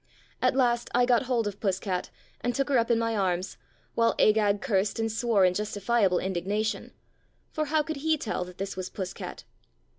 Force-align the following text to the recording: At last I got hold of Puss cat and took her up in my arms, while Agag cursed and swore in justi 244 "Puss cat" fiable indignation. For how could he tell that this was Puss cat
At 0.41 0.55
last 0.55 0.89
I 0.95 1.05
got 1.05 1.25
hold 1.25 1.45
of 1.45 1.59
Puss 1.59 1.77
cat 1.79 2.09
and 2.43 2.55
took 2.55 2.69
her 2.69 2.79
up 2.79 2.89
in 2.89 2.97
my 2.97 3.15
arms, 3.15 3.57
while 3.93 4.15
Agag 4.17 4.59
cursed 4.59 4.97
and 4.97 5.11
swore 5.11 5.45
in 5.45 5.53
justi 5.53 5.79
244 5.79 5.79
"Puss 5.79 5.85
cat" 5.85 6.01
fiable 6.01 6.25
indignation. 6.25 6.91
For 7.51 7.65
how 7.65 7.83
could 7.83 7.97
he 7.97 8.17
tell 8.17 8.43
that 8.45 8.57
this 8.57 8.75
was 8.75 8.89
Puss 8.89 9.13
cat 9.13 9.43